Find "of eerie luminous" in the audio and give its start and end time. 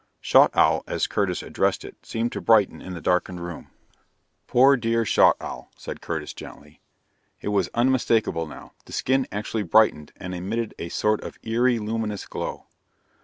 11.21-12.25